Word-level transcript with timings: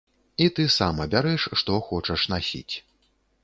І 0.45 0.47
ты 0.59 0.65
сам 0.77 1.03
абярэш, 1.05 1.47
што 1.61 1.77
хочаш 1.91 2.27
насіць. 2.33 2.75